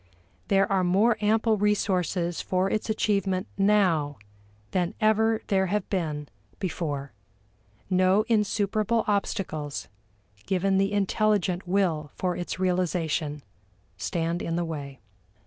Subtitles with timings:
[0.47, 4.17] There are more ample resources for its achievement now
[4.71, 6.27] than ever there have been
[6.57, 7.11] before.
[7.87, 9.89] No insuperable obstacles,
[10.47, 13.43] given the intelligent will for its realization,
[13.95, 14.99] stand in the way.